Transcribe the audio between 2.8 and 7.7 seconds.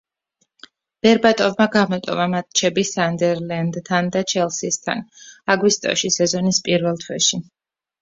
„სანდერლენდთან“ და „ჩელსისთან“ აგვისტოში, სეზონის პირველ თვეში.